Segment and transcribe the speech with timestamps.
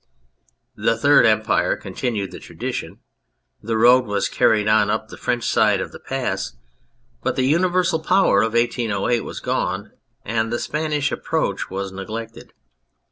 [0.75, 3.01] The Third Empire continued the tradition;
[3.61, 6.53] the road was carried up on the French side of the pass,
[7.21, 9.91] but the universal power of 1808 was gone
[10.25, 12.51] and the Spanish approach was neglected.